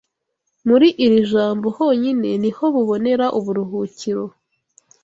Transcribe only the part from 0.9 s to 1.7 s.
iri jambo